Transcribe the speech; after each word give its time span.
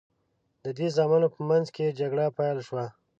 د 0.63 0.65
دې 0.77 0.87
زامنو 0.95 1.27
په 1.35 1.41
منځ 1.49 1.67
کې 1.75 1.95
جګړه 1.99 2.25
پیل 2.37 2.57
شوه. 2.67 2.85